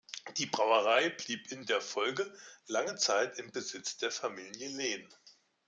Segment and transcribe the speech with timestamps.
[0.37, 2.33] Die Brauerei blieb in der Folge
[2.65, 5.07] lange Zeit im Besitz der Familie Lehn.